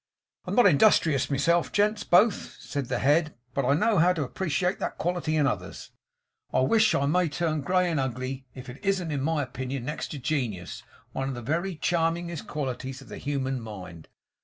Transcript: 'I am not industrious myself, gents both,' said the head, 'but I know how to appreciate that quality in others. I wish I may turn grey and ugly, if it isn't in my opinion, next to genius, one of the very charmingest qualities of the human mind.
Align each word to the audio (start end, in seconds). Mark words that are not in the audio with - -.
'I 0.45 0.49
am 0.49 0.55
not 0.55 0.65
industrious 0.65 1.29
myself, 1.29 1.71
gents 1.71 2.03
both,' 2.03 2.57
said 2.59 2.87
the 2.87 2.97
head, 2.97 3.35
'but 3.53 3.63
I 3.65 3.75
know 3.75 3.99
how 3.99 4.13
to 4.13 4.23
appreciate 4.23 4.79
that 4.79 4.97
quality 4.97 5.35
in 5.35 5.45
others. 5.45 5.91
I 6.51 6.61
wish 6.61 6.95
I 6.95 7.05
may 7.05 7.29
turn 7.29 7.61
grey 7.61 7.87
and 7.87 7.99
ugly, 7.99 8.47
if 8.55 8.67
it 8.67 8.79
isn't 8.83 9.11
in 9.11 9.21
my 9.21 9.43
opinion, 9.43 9.85
next 9.85 10.07
to 10.07 10.17
genius, 10.17 10.81
one 11.11 11.29
of 11.29 11.35
the 11.35 11.43
very 11.43 11.75
charmingest 11.75 12.47
qualities 12.47 13.01
of 13.01 13.09
the 13.09 13.19
human 13.19 13.59
mind. 13.61 14.07